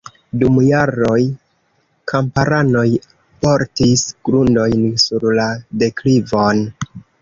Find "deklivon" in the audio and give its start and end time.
5.87-6.69